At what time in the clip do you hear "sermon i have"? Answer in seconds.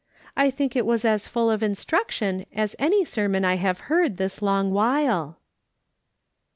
3.05-3.81